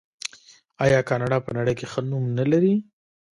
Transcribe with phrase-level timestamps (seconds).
[0.83, 2.73] آیا کاناډا په نړۍ کې ښه نوم نلري؟